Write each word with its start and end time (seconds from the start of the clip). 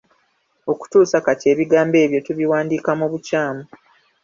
Okutuusa 0.71 1.17
kati 1.25 1.45
ebigambo 1.53 1.95
ebyo 2.05 2.19
tubiwandiika 2.25 2.91
mu 2.99 3.05
bukyamu. 3.11 3.63